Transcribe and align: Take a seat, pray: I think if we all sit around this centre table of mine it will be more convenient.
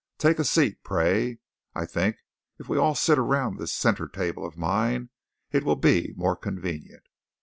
Take 0.17 0.39
a 0.39 0.43
seat, 0.43 0.83
pray: 0.83 1.37
I 1.75 1.85
think 1.85 2.17
if 2.57 2.67
we 2.67 2.75
all 2.75 2.95
sit 2.95 3.19
around 3.19 3.59
this 3.59 3.71
centre 3.71 4.07
table 4.07 4.43
of 4.43 4.57
mine 4.57 5.11
it 5.51 5.63
will 5.63 5.75
be 5.75 6.15
more 6.17 6.35
convenient. 6.35 7.03